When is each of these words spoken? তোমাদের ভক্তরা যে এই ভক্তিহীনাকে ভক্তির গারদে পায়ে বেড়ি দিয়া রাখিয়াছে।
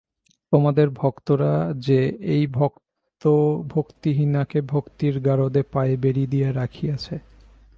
তোমাদের 0.53 0.87
ভক্তরা 0.91 1.53
যে 1.77 1.99
এই 2.33 2.43
ভক্তিহীনাকে 3.69 4.59
ভক্তির 4.69 5.15
গারদে 5.19 5.61
পায়ে 5.73 5.95
বেড়ি 5.97 6.25
দিয়া 6.27 6.49
রাখিয়াছে। 6.53 7.15